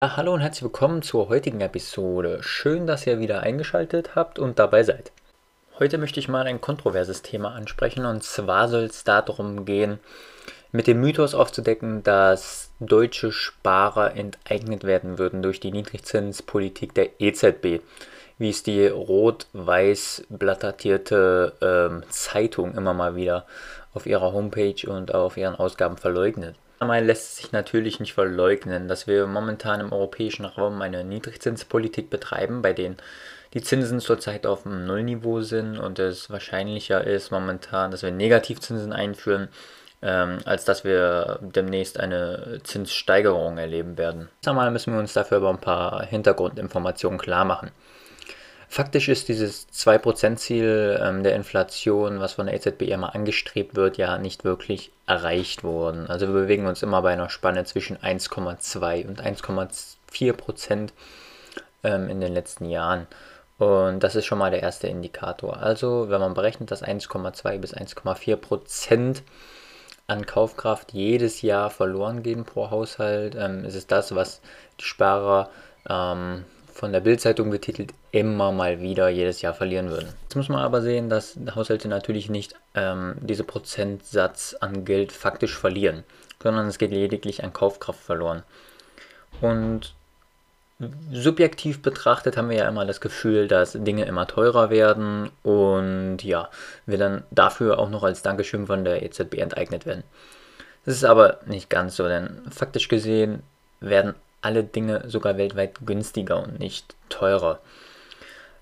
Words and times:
Hallo 0.00 0.32
und 0.32 0.42
herzlich 0.42 0.62
willkommen 0.62 1.02
zur 1.02 1.28
heutigen 1.28 1.60
Episode. 1.60 2.40
Schön, 2.40 2.86
dass 2.86 3.04
ihr 3.04 3.18
wieder 3.18 3.40
eingeschaltet 3.40 4.14
habt 4.14 4.38
und 4.38 4.60
dabei 4.60 4.84
seid. 4.84 5.10
Heute 5.80 5.98
möchte 5.98 6.20
ich 6.20 6.28
mal 6.28 6.46
ein 6.46 6.60
kontroverses 6.60 7.22
Thema 7.22 7.52
ansprechen 7.56 8.06
und 8.06 8.22
zwar 8.22 8.68
soll 8.68 8.84
es 8.84 9.02
darum 9.02 9.64
gehen, 9.64 9.98
mit 10.70 10.86
dem 10.86 11.00
Mythos 11.00 11.34
aufzudecken, 11.34 12.04
dass 12.04 12.70
deutsche 12.78 13.32
Sparer 13.32 14.14
enteignet 14.14 14.84
werden 14.84 15.18
würden 15.18 15.42
durch 15.42 15.58
die 15.58 15.72
Niedrigzinspolitik 15.72 16.94
der 16.94 17.20
EZB, 17.20 17.82
wie 18.38 18.50
es 18.50 18.62
die 18.62 18.86
rot-weiß 18.86 20.26
blattatierte 20.28 21.54
ähm, 21.60 22.04
Zeitung 22.08 22.76
immer 22.76 22.94
mal 22.94 23.16
wieder 23.16 23.46
auf 23.94 24.06
ihrer 24.06 24.32
Homepage 24.32 24.88
und 24.88 25.12
auf 25.12 25.36
ihren 25.36 25.56
Ausgaben 25.56 25.96
verleugnet. 25.96 26.54
Einmal 26.80 27.04
lässt 27.04 27.36
sich 27.36 27.52
natürlich 27.52 27.98
nicht 27.98 28.14
verleugnen, 28.14 28.86
dass 28.86 29.06
wir 29.06 29.26
momentan 29.26 29.80
im 29.80 29.92
europäischen 29.92 30.44
Raum 30.44 30.80
eine 30.80 31.02
Niedrigzinspolitik 31.04 32.08
betreiben, 32.08 32.62
bei 32.62 32.72
denen 32.72 32.96
die 33.54 33.62
Zinsen 33.62 34.00
zurzeit 34.00 34.46
auf 34.46 34.62
dem 34.62 34.86
Nullniveau 34.86 35.40
sind 35.40 35.78
und 35.78 35.98
es 35.98 36.30
wahrscheinlicher 36.30 37.04
ist 37.04 37.30
momentan, 37.30 37.90
dass 37.90 38.02
wir 38.02 38.10
Negativzinsen 38.10 38.92
einführen, 38.92 39.48
ähm, 40.02 40.38
als 40.44 40.64
dass 40.64 40.84
wir 40.84 41.40
demnächst 41.42 41.98
eine 41.98 42.60
Zinssteigerung 42.62 43.58
erleben 43.58 43.98
werden. 43.98 44.28
Einmal 44.46 44.70
müssen 44.70 44.92
wir 44.92 45.00
uns 45.00 45.14
dafür 45.14 45.38
aber 45.38 45.50
ein 45.50 45.60
paar 45.60 46.04
Hintergrundinformationen 46.04 47.18
klar 47.18 47.44
machen. 47.44 47.70
Faktisch 48.70 49.08
ist 49.08 49.28
dieses 49.28 49.66
2%-Ziel 49.70 51.00
ähm, 51.02 51.22
der 51.22 51.34
Inflation, 51.34 52.20
was 52.20 52.34
von 52.34 52.46
der 52.46 52.54
EZB 52.54 52.82
immer 52.82 53.14
angestrebt 53.14 53.74
wird, 53.74 53.96
ja 53.96 54.18
nicht 54.18 54.44
wirklich 54.44 54.92
erreicht 55.06 55.64
worden. 55.64 56.06
Also 56.06 56.26
wir 56.26 56.34
bewegen 56.34 56.66
uns 56.66 56.82
immer 56.82 57.00
bei 57.00 57.14
einer 57.14 57.30
Spanne 57.30 57.64
zwischen 57.64 57.96
1,2 57.96 59.08
und 59.08 59.22
1,4% 59.22 60.90
ähm, 61.82 62.08
in 62.10 62.20
den 62.20 62.34
letzten 62.34 62.66
Jahren. 62.66 63.06
Und 63.56 64.00
das 64.00 64.14
ist 64.14 64.26
schon 64.26 64.38
mal 64.38 64.50
der 64.50 64.62
erste 64.62 64.86
Indikator. 64.86 65.56
Also 65.56 66.10
wenn 66.10 66.20
man 66.20 66.34
berechnet, 66.34 66.70
dass 66.70 66.84
1,2 66.84 67.58
bis 67.58 67.74
1,4% 67.74 69.22
an 70.08 70.26
Kaufkraft 70.26 70.92
jedes 70.92 71.40
Jahr 71.40 71.70
verloren 71.70 72.22
gehen 72.22 72.44
pro 72.44 72.70
Haushalt, 72.70 73.34
ähm, 73.34 73.64
ist 73.64 73.74
es 73.74 73.86
das, 73.86 74.14
was 74.14 74.42
die 74.78 74.84
Sparer 74.84 75.48
ähm, 75.88 76.44
von 76.78 76.92
der 76.92 77.00
Bildzeitung 77.00 77.50
betitelt, 77.50 77.92
immer 78.12 78.52
mal 78.52 78.80
wieder 78.80 79.08
jedes 79.08 79.42
Jahr 79.42 79.52
verlieren 79.52 79.90
würden. 79.90 80.10
Jetzt 80.22 80.36
muss 80.36 80.48
man 80.48 80.60
aber 80.60 80.80
sehen, 80.80 81.10
dass 81.10 81.36
Haushalte 81.56 81.88
natürlich 81.88 82.30
nicht 82.30 82.54
ähm, 82.76 83.16
diese 83.20 83.42
Prozentsatz 83.42 84.54
an 84.60 84.84
Geld 84.84 85.10
faktisch 85.10 85.58
verlieren, 85.58 86.04
sondern 86.40 86.68
es 86.68 86.78
geht 86.78 86.92
lediglich 86.92 87.42
an 87.42 87.52
Kaufkraft 87.52 87.98
verloren. 87.98 88.44
Und 89.40 89.92
subjektiv 91.10 91.82
betrachtet 91.82 92.36
haben 92.36 92.48
wir 92.48 92.58
ja 92.58 92.68
immer 92.68 92.86
das 92.86 93.00
Gefühl, 93.00 93.48
dass 93.48 93.72
Dinge 93.72 94.04
immer 94.04 94.28
teurer 94.28 94.70
werden 94.70 95.32
und 95.42 96.22
ja, 96.22 96.48
wir 96.86 96.98
dann 96.98 97.24
dafür 97.32 97.80
auch 97.80 97.90
noch 97.90 98.04
als 98.04 98.22
Dankeschön 98.22 98.68
von 98.68 98.84
der 98.84 99.02
EZB 99.02 99.38
enteignet 99.38 99.84
werden. 99.84 100.04
Das 100.84 100.94
ist 100.94 101.04
aber 101.04 101.40
nicht 101.44 101.70
ganz 101.70 101.96
so, 101.96 102.06
denn 102.06 102.40
faktisch 102.52 102.86
gesehen 102.86 103.42
werden 103.80 104.14
alle 104.40 104.64
Dinge 104.64 105.04
sogar 105.08 105.36
weltweit 105.36 105.74
günstiger 105.84 106.42
und 106.42 106.58
nicht 106.58 106.94
teurer. 107.08 107.60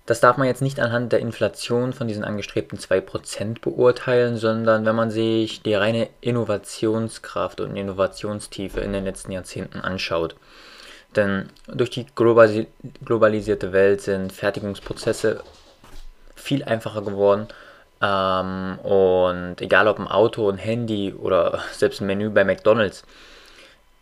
Das 0.06 0.20
darf 0.20 0.36
man 0.36 0.46
jetzt 0.46 0.62
nicht 0.62 0.78
anhand 0.78 1.12
der 1.12 1.18
Inflation 1.18 1.92
von 1.92 2.06
diesen 2.06 2.22
angestrebten 2.22 2.78
2% 2.78 3.60
beurteilen, 3.60 4.36
sondern 4.36 4.86
wenn 4.86 4.94
man 4.94 5.10
sich 5.10 5.62
die 5.62 5.74
reine 5.74 6.08
Innovationskraft 6.20 7.60
und 7.60 7.76
Innovationstiefe 7.76 8.80
in 8.80 8.92
den 8.92 9.04
letzten 9.04 9.32
Jahrzehnten 9.32 9.80
anschaut. 9.80 10.36
Denn 11.16 11.48
durch 11.66 11.90
die 11.90 12.06
globalisierte 12.14 13.72
Welt 13.72 14.00
sind 14.00 14.32
Fertigungsprozesse 14.32 15.42
viel 16.36 16.62
einfacher 16.62 17.02
geworden. 17.02 17.48
Ähm, 18.00 18.78
und 18.80 19.60
egal 19.60 19.88
ob 19.88 19.98
ein 19.98 20.06
Auto, 20.06 20.48
ein 20.48 20.58
Handy 20.58 21.14
oder 21.14 21.60
selbst 21.72 22.00
ein 22.00 22.06
Menü 22.06 22.30
bei 22.30 22.44
McDonald's, 22.44 23.02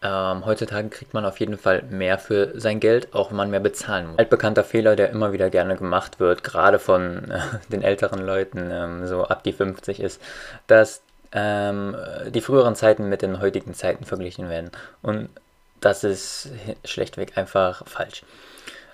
ähm, 0.05 0.45
heutzutage 0.45 0.91
kriegt 0.91 1.15
man 1.15 1.25
auf 1.25 1.41
jeden 1.41 1.57
Fall 1.57 1.83
mehr 1.89 2.19
für 2.19 2.53
sein 2.61 2.79
Geld, 2.79 3.15
auch 3.15 3.31
wenn 3.31 3.39
man 3.39 3.51
mehr 3.51 3.61
bezahlen 3.61 4.09
muss. 4.09 4.19
Altbekannter 4.19 4.63
Fehler, 4.63 4.97
der 4.97 5.09
immer 5.09 5.33
wieder 5.33 5.49
gerne 5.49 5.77
gemacht 5.77 6.21
wird, 6.21 6.45
gerade 6.45 6.79
von 6.79 7.31
äh, 7.31 7.41
den 7.73 7.83
älteren 7.83 8.25
Leuten, 8.25 8.69
ähm, 8.71 9.07
so 9.07 9.25
ab 9.25 9.43
die 9.45 9.53
50 9.53 10.01
ist, 10.01 10.21
dass 10.67 11.01
ähm, 11.33 11.97
die 12.29 12.43
früheren 12.43 12.77
Zeiten 12.77 13.09
mit 13.09 13.23
den 13.23 13.41
heutigen 13.41 13.73
Zeiten 13.73 14.05
verglichen 14.05 14.51
werden. 14.51 14.71
Und 15.01 15.31
das 15.81 16.05
ist 16.05 16.51
schlechtweg 16.85 17.39
einfach 17.39 17.87
falsch. 17.87 18.25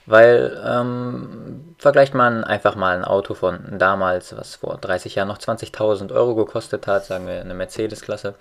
Weil 0.07 0.61
ähm, 0.65 1.75
vergleicht 1.79 2.15
man 2.15 2.45
einfach 2.45 2.77
mal 2.77 2.97
ein 2.97 3.05
Auto 3.05 3.35
von 3.35 3.79
damals, 3.79 4.37
was 4.37 4.57
vor 4.57 4.79
30 4.79 5.17
Jahren 5.17 5.29
noch 5.29 5.39
20.000 5.39 6.13
Euro 6.13 6.37
gekostet 6.37 6.87
hat, 6.87 7.05
sagen 7.05 7.27
wir 7.27 7.41
eine 7.41 7.55
Mercedes-Klasse, 7.55 8.35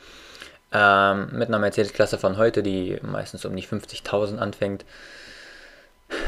ähm, 0.72 1.30
mit 1.32 1.48
einer 1.48 1.60
Mercedes-Klasse 1.60 2.18
von 2.18 2.38
heute, 2.38 2.64
die 2.64 3.00
meistens 3.02 3.46
um 3.46 3.56
die 3.56 3.64
50.000 3.64 4.38
anfängt, 4.38 4.86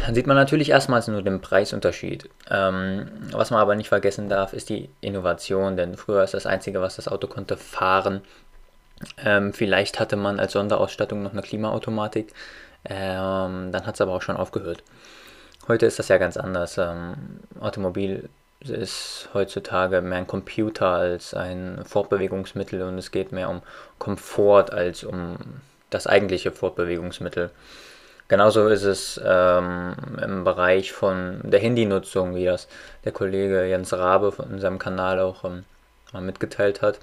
dann 0.06 0.14
sieht 0.16 0.28
man 0.28 0.36
natürlich 0.36 0.70
erstmals 0.70 1.08
nur 1.08 1.22
den 1.22 1.42
Preisunterschied. 1.42 2.30
Ähm, 2.50 3.08
was 3.32 3.52
man 3.52 3.60
aber 3.60 3.76
nicht 3.76 3.90
vergessen 3.90 4.30
darf, 4.30 4.54
ist 4.54 4.70
die 4.70 4.90
Innovation, 5.02 5.76
denn 5.76 5.98
früher 5.98 6.24
ist 6.24 6.34
das 6.34 6.46
Einzige, 6.46 6.82
was 6.82 6.96
das 6.96 7.08
Auto 7.08 7.28
konnte, 7.28 7.58
fahren. 7.58 8.22
Ähm, 9.24 9.54
vielleicht 9.54 10.00
hatte 10.00 10.16
man 10.16 10.40
als 10.40 10.54
Sonderausstattung 10.54 11.24
noch 11.24 11.32
eine 11.32 11.42
Klimaautomatik, 11.42 12.34
ähm, 12.86 13.72
dann 13.72 13.86
hat 13.86 13.96
es 13.96 14.02
aber 14.02 14.14
auch 14.14 14.22
schon 14.22 14.38
aufgehört. 14.38 14.84
Heute 15.68 15.86
ist 15.86 16.00
das 16.00 16.08
ja 16.08 16.18
ganz 16.18 16.38
anders. 16.38 16.78
Ähm, 16.78 17.40
Automobil 18.62 18.82
ist 18.82 19.30
heutzutage 19.34 20.02
mehr 20.02 20.18
ein 20.20 20.28
Computer 20.28 20.88
als 20.88 21.34
ein 21.34 21.84
Fortbewegungsmittel 21.86 22.82
und 22.84 22.98
es 22.98 23.12
geht 23.12 23.32
mehr 23.32 23.50
um 23.50 23.62
Komfort 23.98 24.72
als 24.72 25.04
um 25.04 25.38
das 25.90 26.08
eigentliche 26.08 26.52
Fortbewegungsmittel. 26.52 27.52
Genauso 28.28 28.68
ist 28.68 28.84
es 28.84 29.20
ähm, 29.24 29.94
im 30.22 30.44
Bereich 30.46 30.94
von 30.94 31.42
der 31.44 31.60
Handynutzung, 31.60 32.36
wie 32.36 32.46
das 32.46 32.68
der 33.04 33.12
Kollege 33.12 33.66
Jens 33.66 33.92
Rabe 33.92 34.32
von 34.32 34.46
unserem 34.46 34.80
Kanal 34.80 35.20
auch 35.20 35.44
ähm, 35.44 35.66
mal 36.14 36.22
mitgeteilt 36.22 36.82
hat. 36.82 37.00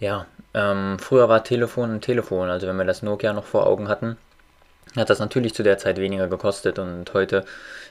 Ja, 0.00 0.26
ähm, 0.54 0.98
früher 0.98 1.28
war 1.28 1.44
Telefon 1.44 1.94
ein 1.94 2.00
Telefon, 2.00 2.48
also 2.48 2.66
wenn 2.66 2.76
wir 2.76 2.84
das 2.84 3.02
Nokia 3.02 3.32
noch 3.32 3.44
vor 3.44 3.66
Augen 3.66 3.88
hatten, 3.88 4.16
hat 4.96 5.10
das 5.10 5.18
natürlich 5.18 5.54
zu 5.54 5.62
der 5.62 5.78
Zeit 5.78 5.96
weniger 5.96 6.28
gekostet 6.28 6.78
und 6.78 7.12
heute 7.14 7.44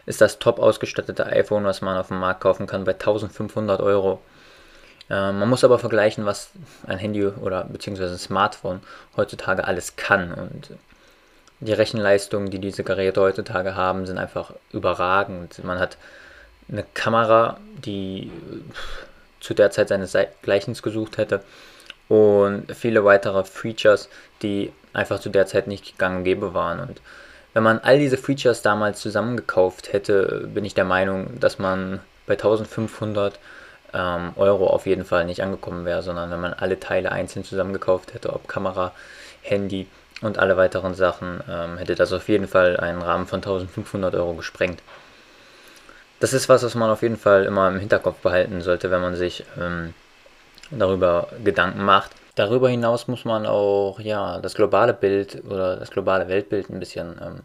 ist 0.05 0.21
das 0.21 0.39
top 0.39 0.59
ausgestattete 0.59 1.25
iPhone, 1.25 1.63
was 1.63 1.81
man 1.81 1.97
auf 1.97 2.09
dem 2.09 2.19
Markt 2.19 2.41
kaufen 2.41 2.67
kann, 2.67 2.83
bei 2.83 2.93
1500 2.93 3.81
Euro. 3.81 4.21
Äh, 5.09 5.31
man 5.31 5.49
muss 5.49 5.63
aber 5.63 5.79
vergleichen, 5.79 6.25
was 6.25 6.51
ein 6.85 6.97
Handy 6.97 7.25
oder 7.25 7.63
beziehungsweise 7.65 8.15
ein 8.15 8.19
Smartphone 8.19 8.81
heutzutage 9.17 9.65
alles 9.65 9.95
kann 9.95 10.33
und 10.33 10.71
die 11.59 11.73
Rechenleistungen, 11.73 12.49
die 12.49 12.59
diese 12.59 12.83
Geräte 12.83 13.21
heutzutage 13.21 13.75
haben, 13.75 14.07
sind 14.07 14.17
einfach 14.17 14.53
überragend. 14.71 15.63
Man 15.63 15.79
hat 15.79 15.97
eine 16.71 16.83
Kamera, 16.95 17.59
die 17.85 18.31
zu 19.39 19.53
der 19.53 19.69
Zeit 19.69 19.89
seinesgleichen 19.89 20.73
gesucht 20.73 21.17
hätte 21.17 21.43
und 22.11 22.65
viele 22.75 23.05
weitere 23.05 23.45
Features, 23.45 24.09
die 24.41 24.73
einfach 24.91 25.21
zu 25.21 25.29
der 25.29 25.45
Zeit 25.45 25.67
nicht 25.67 25.97
gang 25.97 26.25
gäbe 26.25 26.53
waren. 26.53 26.81
Und 26.81 27.01
wenn 27.53 27.63
man 27.63 27.79
all 27.79 27.99
diese 27.99 28.17
Features 28.17 28.61
damals 28.61 28.99
zusammengekauft 28.99 29.93
hätte, 29.93 30.49
bin 30.53 30.65
ich 30.65 30.73
der 30.73 30.83
Meinung, 30.83 31.39
dass 31.39 31.57
man 31.57 32.01
bei 32.27 32.33
1500 32.33 33.39
ähm, 33.93 34.33
Euro 34.35 34.67
auf 34.67 34.87
jeden 34.87 35.05
Fall 35.05 35.23
nicht 35.23 35.41
angekommen 35.41 35.85
wäre, 35.85 36.01
sondern 36.01 36.29
wenn 36.31 36.41
man 36.41 36.51
alle 36.53 36.81
Teile 36.81 37.13
einzeln 37.13 37.45
zusammengekauft 37.45 38.13
hätte, 38.13 38.33
ob 38.33 38.45
Kamera, 38.49 38.91
Handy 39.41 39.87
und 40.21 40.37
alle 40.37 40.57
weiteren 40.57 40.95
Sachen, 40.95 41.39
ähm, 41.49 41.77
hätte 41.77 41.95
das 41.95 42.11
auf 42.11 42.27
jeden 42.27 42.49
Fall 42.49 42.75
einen 42.75 43.01
Rahmen 43.01 43.25
von 43.25 43.37
1500 43.37 44.15
Euro 44.15 44.33
gesprengt. 44.33 44.81
Das 46.19 46.33
ist 46.33 46.49
was, 46.49 46.61
was 46.61 46.75
man 46.75 46.89
auf 46.89 47.03
jeden 47.03 47.17
Fall 47.17 47.45
immer 47.45 47.69
im 47.69 47.79
Hinterkopf 47.79 48.17
behalten 48.17 48.59
sollte, 48.59 48.91
wenn 48.91 49.01
man 49.01 49.15
sich 49.15 49.45
ähm, 49.57 49.93
darüber 50.71 51.27
Gedanken 51.43 51.83
macht. 51.83 52.11
Darüber 52.35 52.69
hinaus 52.69 53.07
muss 53.07 53.25
man 53.25 53.45
auch 53.45 53.99
ja, 53.99 54.39
das 54.39 54.55
globale 54.55 54.93
Bild 54.93 55.43
oder 55.45 55.75
das 55.75 55.91
globale 55.91 56.27
Weltbild 56.27 56.69
ein 56.69 56.79
bisschen 56.79 57.19
ähm, 57.21 57.41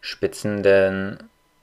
spitzen, 0.00 0.62
denn 0.62 1.18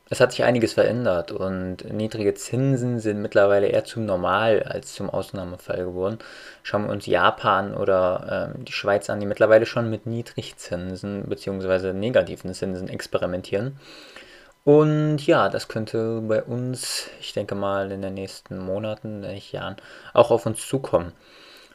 es 0.10 0.22
hat 0.22 0.32
sich 0.32 0.44
einiges 0.44 0.74
verändert 0.74 1.32
und 1.32 1.84
niedrige 1.92 2.34
Zinsen 2.34 3.00
sind 3.00 3.22
mittlerweile 3.22 3.68
eher 3.68 3.84
zum 3.84 4.06
Normal 4.06 4.64
als 4.64 4.94
zum 4.94 5.10
Ausnahmefall 5.10 5.84
geworden. 5.84 6.20
Schauen 6.64 6.86
wir 6.86 6.92
uns 6.92 7.06
Japan 7.06 7.76
oder 7.76 8.54
ähm, 8.56 8.64
die 8.64 8.72
Schweiz 8.72 9.10
an, 9.10 9.20
die 9.20 9.26
mittlerweile 9.26 9.66
schon 9.66 9.90
mit 9.90 10.06
Niedrigzinsen 10.06 11.26
bzw. 11.28 11.92
negativen 11.92 12.54
Zinsen 12.54 12.88
experimentieren. 12.88 13.78
Und 14.68 15.26
ja, 15.26 15.48
das 15.48 15.70
könnte 15.70 16.20
bei 16.28 16.44
uns, 16.44 17.10
ich 17.22 17.32
denke 17.32 17.56
mal, 17.56 17.90
in 17.90 18.02
den 18.02 18.16
nächsten 18.16 18.58
Monaten, 18.60 19.24
Jahren 19.54 19.78
auch 20.12 20.30
auf 20.30 20.46
uns 20.46 20.68
zukommen. 20.68 21.14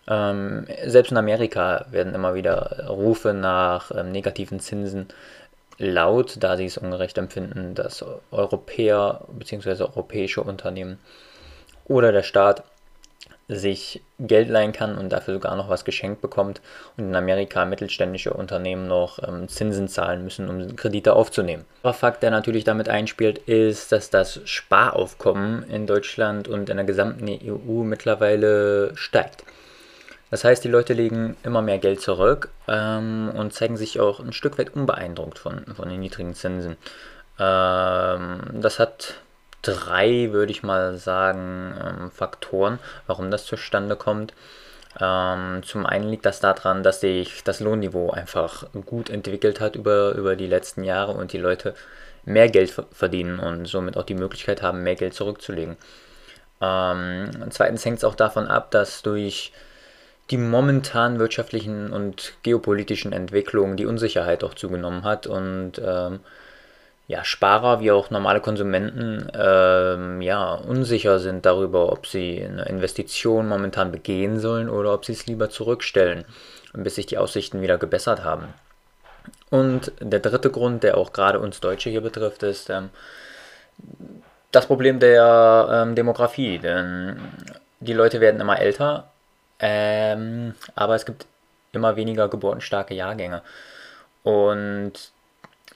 Ähm, 0.07 0.67
selbst 0.85 1.11
in 1.11 1.17
Amerika 1.17 1.87
werden 1.91 2.15
immer 2.15 2.35
wieder 2.35 2.89
Rufe 2.91 3.33
nach 3.33 3.91
ähm, 3.97 4.13
negativen 4.13 4.61
Zinsen 4.61 5.09
laut, 5.79 6.37
da 6.41 6.59
sie 6.59 6.67
es 6.67 6.77
ungerecht 6.77 7.17
empfinden, 7.17 7.75
dass 7.75 8.05
Europäer 8.31 9.23
bzw. 9.39 9.85
europäische 9.85 10.43
Unternehmen 10.43 10.99
oder 11.87 12.13
der 12.13 12.23
Staat 12.23 12.63
sich 13.57 14.03
Geld 14.19 14.49
leihen 14.49 14.73
kann 14.73 14.99
und 14.99 15.11
dafür 15.11 15.35
sogar 15.35 15.57
noch 15.57 15.69
was 15.69 15.85
geschenkt 15.85 16.21
bekommt 16.21 16.61
und 16.97 17.05
in 17.05 17.15
Amerika 17.15 17.65
mittelständische 17.65 18.33
Unternehmen 18.33 18.87
noch 18.87 19.19
ähm, 19.27 19.49
Zinsen 19.49 19.89
zahlen 19.89 20.25
müssen, 20.25 20.49
um 20.49 20.77
Kredite 20.77 21.15
aufzunehmen. 21.15 21.65
Der 21.85 21.93
Fakt, 21.93 22.23
der 22.23 22.31
natürlich 22.31 22.65
damit 22.65 22.89
einspielt, 22.89 23.39
ist, 23.39 23.93
dass 23.93 24.11
das 24.11 24.41
Sparaufkommen 24.45 25.65
in 25.69 25.87
Deutschland 25.87 26.49
und 26.49 26.69
in 26.69 26.77
der 26.77 26.87
gesamten 26.87 27.29
EU 27.29 27.83
mittlerweile 27.83 28.93
steigt. 28.97 29.45
Das 30.31 30.45
heißt, 30.45 30.65
die 30.65 30.69
Leute 30.69 30.95
legen 30.95 31.37
immer 31.43 31.61
mehr 31.61 31.79
Geld 31.79 32.01
zurück 32.01 32.49
ähm, 32.67 33.31
und 33.37 33.53
zeigen 33.53 33.77
sich 33.77 34.01
auch 34.01 34.19
ein 34.19 34.33
Stück 34.33 34.59
weit 34.59 34.75
unbeeindruckt 34.75 35.39
von, 35.39 35.67
von 35.77 35.91
den 35.91 36.01
niedrigen 36.01 36.35
Zinsen. 36.35 36.77
Ähm, 37.39 38.41
das 38.55 38.79
hat 38.79 39.17
drei, 39.63 40.33
würde 40.33 40.53
ich 40.53 40.63
mal 40.63 40.97
sagen, 40.97 41.75
ähm, 41.81 42.11
Faktoren, 42.11 42.79
warum 43.07 43.31
das 43.31 43.45
zustande 43.45 43.97
kommt. 43.97 44.35
Ähm, 45.01 45.63
zum 45.65 45.87
einen 45.87 46.09
liegt 46.11 46.27
das 46.27 46.41
daran, 46.41 46.83
dass 46.83 47.01
sich 47.01 47.43
das 47.45 47.61
Lohnniveau 47.61 48.11
einfach 48.11 48.67
gut 48.85 49.09
entwickelt 49.09 49.61
hat 49.61 49.77
über, 49.77 50.13
über 50.13 50.37
die 50.37 50.47
letzten 50.47 50.85
Jahre 50.85 51.13
und 51.13 51.33
die 51.33 51.39
Leute 51.39 51.75
mehr 52.25 52.49
Geld 52.49 52.75
verdienen 52.93 53.39
und 53.39 53.67
somit 53.67 53.97
auch 53.97 54.05
die 54.05 54.15
Möglichkeit 54.15 54.63
haben, 54.63 54.83
mehr 54.83 54.97
Geld 54.97 55.15
zurückzulegen. 55.15 55.77
Ähm, 56.61 57.31
zweitens 57.51 57.85
hängt 57.85 57.99
es 57.99 58.05
auch 58.05 58.15
davon 58.15 58.47
ab, 58.47 58.71
dass 58.71 59.03
durch 59.03 59.53
die 60.31 60.39
momentanen 60.39 61.19
wirtschaftlichen 61.19 61.93
und 61.93 62.35
geopolitischen 62.43 63.13
Entwicklungen 63.13 63.77
die 63.77 63.87
Unsicherheit 63.87 64.45
auch 64.45 64.55
zugenommen 64.55 65.03
hat 65.05 65.27
und 65.27 65.81
ähm, 65.85 66.21
ja, 67.13 67.25
Sparer 67.25 67.81
wie 67.81 67.91
auch 67.91 68.09
normale 68.09 68.41
Konsumenten 68.41 69.29
ähm, 69.35 70.23
ja, 70.23 70.55
unsicher 70.55 71.19
sind 71.19 71.45
darüber, 71.45 71.93
ob 71.93 72.07
sie 72.07 72.43
eine 72.43 72.65
Investition 72.65 73.49
momentan 73.49 73.93
begehen 73.93 74.41
sollen 74.41 74.71
oder 74.71 74.95
ob 74.95 75.05
sie 75.05 75.13
es 75.13 75.27
lieber 75.27 75.51
zurückstellen, 75.51 76.25
bis 76.73 76.95
sich 76.95 77.05
die 77.05 77.19
Aussichten 77.19 77.61
wieder 77.61 77.77
gebessert 77.77 78.25
haben. 78.25 78.55
Und 79.51 79.93
der 80.01 80.21
dritte 80.21 80.51
Grund, 80.51 80.85
der 80.85 80.97
auch 80.97 81.13
gerade 81.13 81.39
uns 81.39 81.61
Deutsche 81.61 81.91
hier 81.91 82.01
betrifft, 82.01 82.45
ist 82.45 82.71
ähm, 82.71 82.89
das 84.51 84.65
Problem 84.65 84.99
der 84.99 85.69
ähm, 85.71 85.95
Demografie. 85.95 86.59
Denn 86.61 87.21
die 87.81 87.93
Leute 87.93 88.23
werden 88.23 88.41
immer 88.41 88.59
älter, 88.59 89.11
ähm, 89.59 90.55
aber 90.75 90.95
es 90.95 91.05
gibt 91.05 91.27
immer 91.73 91.95
weniger 91.97 92.29
geburtenstarke 92.29 92.95
Jahrgänge. 92.95 93.43
Und 94.23 95.13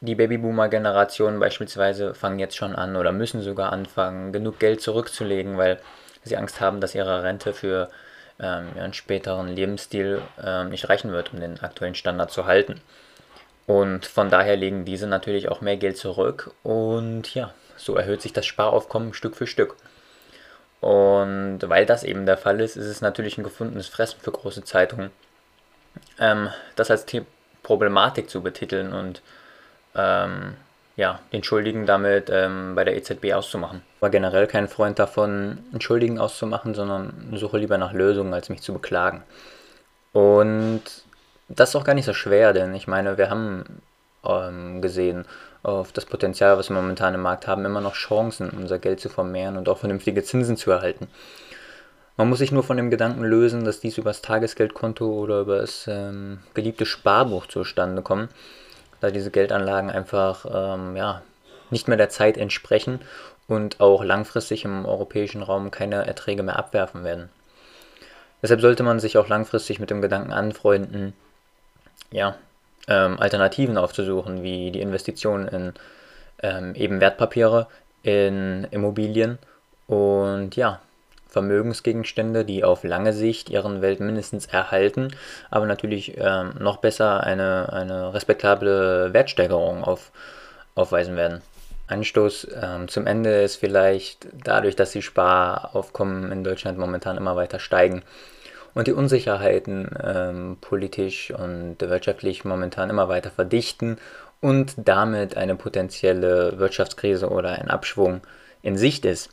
die 0.00 0.14
Babyboomer-Generation 0.14 1.38
beispielsweise 1.40 2.14
fangen 2.14 2.38
jetzt 2.38 2.56
schon 2.56 2.74
an 2.74 2.96
oder 2.96 3.12
müssen 3.12 3.42
sogar 3.42 3.72
anfangen, 3.72 4.32
genug 4.32 4.58
Geld 4.58 4.80
zurückzulegen, 4.80 5.56
weil 5.56 5.78
sie 6.22 6.36
Angst 6.36 6.60
haben, 6.60 6.80
dass 6.80 6.94
ihre 6.94 7.22
Rente 7.22 7.52
für 7.52 7.88
ähm, 8.38 8.68
ihren 8.76 8.92
späteren 8.92 9.48
Lebensstil 9.48 10.20
ähm, 10.42 10.70
nicht 10.70 10.88
reichen 10.88 11.12
wird, 11.12 11.32
um 11.32 11.40
den 11.40 11.60
aktuellen 11.60 11.94
Standard 11.94 12.30
zu 12.30 12.46
halten. 12.46 12.80
Und 13.66 14.06
von 14.06 14.30
daher 14.30 14.56
legen 14.56 14.84
diese 14.84 15.06
natürlich 15.06 15.48
auch 15.48 15.60
mehr 15.60 15.76
Geld 15.76 15.96
zurück 15.96 16.52
und 16.62 17.34
ja, 17.34 17.52
so 17.76 17.96
erhöht 17.96 18.22
sich 18.22 18.32
das 18.32 18.46
Sparaufkommen 18.46 19.12
Stück 19.12 19.36
für 19.36 19.46
Stück. 19.46 19.76
Und 20.80 21.60
weil 21.62 21.86
das 21.86 22.04
eben 22.04 22.26
der 22.26 22.36
Fall 22.36 22.60
ist, 22.60 22.76
ist 22.76 22.86
es 22.86 23.00
natürlich 23.00 23.38
ein 23.38 23.44
gefundenes 23.44 23.88
Fressen 23.88 24.20
für 24.20 24.30
große 24.30 24.62
Zeitungen, 24.62 25.10
ähm, 26.20 26.50
das 26.76 26.90
als 26.90 27.06
Problematik 27.62 28.30
zu 28.30 28.42
betiteln 28.42 28.92
und 28.92 29.22
ähm, 29.96 30.54
ja, 30.96 31.20
den 31.32 31.44
Schuldigen 31.44 31.86
damit 31.86 32.30
ähm, 32.30 32.74
bei 32.74 32.84
der 32.84 32.96
EZB 32.96 33.34
auszumachen. 33.34 33.82
Ich 33.96 34.02
war 34.02 34.10
generell 34.10 34.46
kein 34.46 34.66
Freund 34.68 34.98
davon, 34.98 35.58
einen 35.70 35.80
Schuldigen 35.80 36.18
auszumachen, 36.18 36.74
sondern 36.74 37.34
suche 37.34 37.58
lieber 37.58 37.76
nach 37.76 37.92
Lösungen, 37.92 38.32
als 38.32 38.48
mich 38.48 38.62
zu 38.62 38.72
beklagen. 38.72 39.22
Und 40.12 40.82
das 41.48 41.70
ist 41.70 41.76
auch 41.76 41.84
gar 41.84 41.94
nicht 41.94 42.06
so 42.06 42.14
schwer, 42.14 42.54
denn 42.54 42.74
ich 42.74 42.88
meine, 42.88 43.18
wir 43.18 43.28
haben 43.28 43.82
ähm, 44.24 44.80
gesehen, 44.80 45.26
auf 45.62 45.92
das 45.92 46.06
Potenzial, 46.06 46.56
was 46.56 46.70
wir 46.70 46.76
momentan 46.76 47.14
im 47.14 47.22
Markt 47.22 47.46
haben, 47.46 47.64
immer 47.64 47.80
noch 47.80 47.94
Chancen, 47.94 48.50
unser 48.50 48.78
Geld 48.78 49.00
zu 49.00 49.08
vermehren 49.08 49.56
und 49.56 49.68
auch 49.68 49.78
vernünftige 49.78 50.22
Zinsen 50.22 50.56
zu 50.56 50.70
erhalten. 50.70 51.08
Man 52.16 52.30
muss 52.30 52.38
sich 52.38 52.52
nur 52.52 52.62
von 52.62 52.78
dem 52.78 52.88
Gedanken 52.88 53.24
lösen, 53.24 53.64
dass 53.64 53.80
dies 53.80 53.98
über 53.98 54.10
das 54.10 54.22
Tagesgeldkonto 54.22 55.06
oder 55.06 55.40
über 55.40 55.58
das 55.58 55.86
ähm, 55.88 56.38
geliebte 56.54 56.86
Sparbuch 56.86 57.46
zustande 57.46 58.00
kommt 58.00 58.30
da 59.00 59.10
diese 59.10 59.30
Geldanlagen 59.30 59.90
einfach 59.90 60.46
ähm, 60.48 60.96
ja, 60.96 61.22
nicht 61.70 61.88
mehr 61.88 61.96
der 61.96 62.08
Zeit 62.08 62.36
entsprechen 62.36 63.00
und 63.48 63.80
auch 63.80 64.02
langfristig 64.04 64.64
im 64.64 64.86
europäischen 64.86 65.42
Raum 65.42 65.70
keine 65.70 66.06
Erträge 66.06 66.42
mehr 66.42 66.58
abwerfen 66.58 67.04
werden. 67.04 67.28
Deshalb 68.42 68.60
sollte 68.60 68.82
man 68.82 69.00
sich 69.00 69.18
auch 69.18 69.28
langfristig 69.28 69.80
mit 69.80 69.90
dem 69.90 70.02
Gedanken 70.02 70.32
anfreunden, 70.32 71.14
ja, 72.10 72.36
ähm, 72.88 73.18
Alternativen 73.18 73.78
aufzusuchen, 73.78 74.42
wie 74.42 74.70
die 74.70 74.80
Investition 74.80 75.48
in 75.48 75.72
ähm, 76.42 76.74
eben 76.74 77.00
Wertpapiere, 77.00 77.66
in 78.02 78.66
Immobilien 78.70 79.38
und 79.86 80.54
ja, 80.54 80.80
Vermögensgegenstände, 81.36 82.46
die 82.46 82.64
auf 82.64 82.82
lange 82.82 83.12
Sicht 83.12 83.50
ihren 83.50 83.82
Welt 83.82 84.00
mindestens 84.00 84.46
erhalten, 84.46 85.08
aber 85.50 85.66
natürlich 85.66 86.16
ähm, 86.16 86.54
noch 86.58 86.78
besser 86.78 87.22
eine, 87.24 87.70
eine 87.74 88.14
respektable 88.14 89.12
Wertsteigerung 89.12 89.84
auf, 89.84 90.12
aufweisen 90.74 91.14
werden. 91.14 91.42
Anstoß 91.88 92.48
ähm, 92.62 92.88
zum 92.88 93.06
Ende 93.06 93.42
ist 93.42 93.56
vielleicht 93.56 94.28
dadurch, 94.32 94.76
dass 94.76 94.92
die 94.92 95.02
Sparaufkommen 95.02 96.32
in 96.32 96.42
Deutschland 96.42 96.78
momentan 96.78 97.18
immer 97.18 97.36
weiter 97.36 97.58
steigen 97.58 98.02
und 98.72 98.86
die 98.86 98.94
Unsicherheiten 98.94 99.90
ähm, 100.02 100.56
politisch 100.62 101.32
und 101.32 101.76
wirtschaftlich 101.80 102.46
momentan 102.46 102.88
immer 102.88 103.10
weiter 103.10 103.30
verdichten 103.30 103.98
und 104.40 104.72
damit 104.78 105.36
eine 105.36 105.54
potenzielle 105.54 106.58
Wirtschaftskrise 106.58 107.28
oder 107.28 107.50
ein 107.50 107.68
Abschwung 107.68 108.22
in 108.62 108.78
Sicht 108.78 109.04
ist 109.04 109.28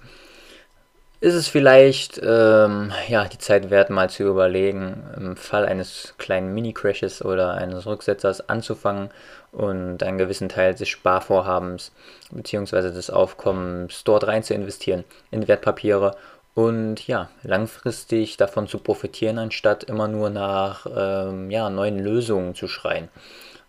ist 1.23 1.35
es 1.35 1.47
vielleicht 1.47 2.19
ähm, 2.21 2.91
ja, 3.07 3.23
die 3.23 3.37
Zeit 3.37 3.69
wert, 3.69 3.89
mal 3.89 4.09
zu 4.09 4.23
überlegen, 4.23 5.03
im 5.15 5.37
Fall 5.37 5.65
eines 5.65 6.15
kleinen 6.17 6.53
Mini-Crashes 6.53 7.23
oder 7.23 7.53
eines 7.53 7.85
Rücksetzers 7.85 8.49
anzufangen 8.49 9.09
und 9.53 10.03
einen 10.03 10.17
gewissen 10.17 10.49
Teil 10.49 10.75
des 10.75 10.89
Sparvorhabens 10.89 11.93
bzw. 12.31 12.91
des 12.91 13.09
Aufkommens 13.09 14.03
dort 14.03 14.27
rein 14.27 14.43
zu 14.43 14.53
investieren, 14.53 15.05
in 15.31 15.47
Wertpapiere 15.47 16.17
und 16.55 17.07
ja, 17.07 17.29
langfristig 17.43 18.35
davon 18.35 18.67
zu 18.67 18.77
profitieren, 18.79 19.39
anstatt 19.39 19.85
immer 19.85 20.09
nur 20.09 20.29
nach 20.29 20.85
ähm, 20.93 21.49
ja, 21.49 21.69
neuen 21.69 21.99
Lösungen 21.99 22.53
zu 22.53 22.67
schreien. 22.67 23.07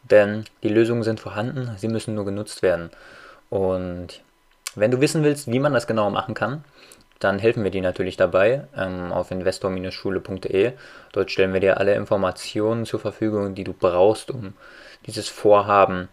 Denn 0.03 0.45
die 0.65 0.71
Lösungen 0.71 1.05
sind 1.05 1.21
vorhanden, 1.21 1.71
sie 1.77 1.87
müssen 1.89 2.17
nur 2.17 2.25
genutzt 2.25 2.63
werden. 2.63 2.91
Und 3.49 4.25
wenn 4.75 4.91
du 4.91 5.01
wissen 5.01 5.23
willst, 5.23 5.47
wie 5.53 5.61
man 5.61 5.73
das 5.73 5.87
genau 5.87 6.11
machen 6.11 6.35
kann, 6.35 6.65
dann 7.19 7.39
helfen 7.39 7.65
wir 7.65 7.71
dir 7.71 7.83
natürlich 7.83 8.17
dabei 8.17 8.67
ähm, 8.77 9.13
auf 9.13 9.31
investor-schule.de. 9.31 10.73
Dort 11.13 11.31
stellen 11.31 11.53
wir 11.53 11.61
dir 11.61 11.79
alle 11.79 11.95
Informationen 11.95 12.85
zur 12.85 13.01
Verfügung, 13.01 13.55
die 13.55 13.65
du 13.65 13.73
brauchst, 13.73 14.31
um 14.31 14.55
dieses 15.07 15.29
Vorhaben 15.29 16.09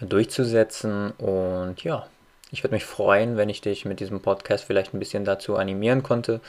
durchzusetzen. 0.00 1.12
Und 1.12 1.82
ja, 1.84 2.06
ich 2.50 2.62
würde 2.62 2.74
mich 2.74 2.84
freuen, 2.84 3.36
wenn 3.36 3.48
ich 3.48 3.60
dich 3.60 3.84
mit 3.84 4.00
diesem 4.00 4.20
Podcast 4.20 4.64
vielleicht 4.64 4.94
ein 4.94 4.98
bisschen 4.98 5.24
dazu 5.24 5.56
animieren 5.56 6.02
konnte, 6.02 6.40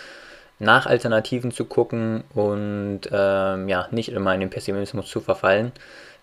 nach 0.59 0.86
Alternativen 0.86 1.51
zu 1.51 1.65
gucken 1.65 2.24
und 2.33 3.01
ähm, 3.12 3.69
ja, 3.69 3.88
nicht 3.91 4.09
immer 4.09 4.33
in 4.33 4.39
den 4.39 4.50
Pessimismus 4.50 5.07
zu 5.07 5.21
verfallen. 5.21 5.71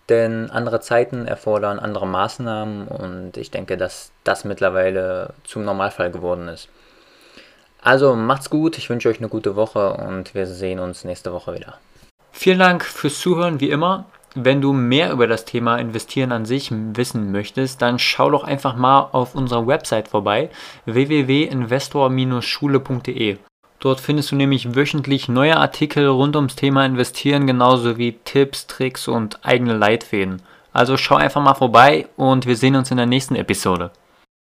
Denn 0.08 0.50
andere 0.50 0.80
Zeiten 0.80 1.26
erfordern 1.26 1.78
andere 1.78 2.06
Maßnahmen 2.06 2.88
und 2.88 3.36
ich 3.36 3.50
denke, 3.50 3.78
dass 3.78 4.12
das 4.22 4.44
mittlerweile 4.44 5.32
zum 5.44 5.64
Normalfall 5.64 6.10
geworden 6.10 6.48
ist. 6.48 6.68
Also 7.84 8.16
macht's 8.16 8.48
gut, 8.48 8.78
ich 8.78 8.88
wünsche 8.88 9.10
euch 9.10 9.18
eine 9.18 9.28
gute 9.28 9.56
Woche 9.56 9.92
und 9.92 10.34
wir 10.34 10.46
sehen 10.46 10.78
uns 10.78 11.04
nächste 11.04 11.34
Woche 11.34 11.52
wieder. 11.54 11.74
Vielen 12.32 12.58
Dank 12.58 12.82
fürs 12.82 13.20
Zuhören, 13.20 13.60
wie 13.60 13.68
immer. 13.68 14.06
Wenn 14.34 14.62
du 14.62 14.72
mehr 14.72 15.12
über 15.12 15.26
das 15.26 15.44
Thema 15.44 15.76
Investieren 15.76 16.32
an 16.32 16.46
sich 16.46 16.72
wissen 16.72 17.30
möchtest, 17.30 17.82
dann 17.82 17.98
schau 17.98 18.30
doch 18.30 18.42
einfach 18.42 18.74
mal 18.74 19.10
auf 19.12 19.34
unserer 19.34 19.66
Website 19.66 20.08
vorbei 20.08 20.48
www.investor-schule.de. 20.86 23.36
Dort 23.80 24.00
findest 24.00 24.32
du 24.32 24.36
nämlich 24.36 24.74
wöchentlich 24.74 25.28
neue 25.28 25.58
Artikel 25.58 26.06
rund 26.06 26.36
ums 26.36 26.56
Thema 26.56 26.86
Investieren, 26.86 27.46
genauso 27.46 27.98
wie 27.98 28.12
Tipps, 28.24 28.66
Tricks 28.66 29.08
und 29.08 29.44
eigene 29.44 29.76
Leitfäden. 29.76 30.40
Also 30.72 30.96
schau 30.96 31.16
einfach 31.16 31.42
mal 31.42 31.54
vorbei 31.54 32.06
und 32.16 32.46
wir 32.46 32.56
sehen 32.56 32.76
uns 32.76 32.90
in 32.90 32.96
der 32.96 33.04
nächsten 33.04 33.36
Episode. 33.36 33.90